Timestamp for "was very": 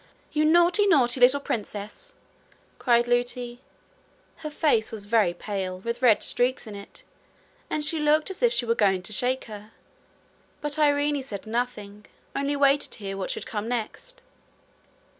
4.91-5.31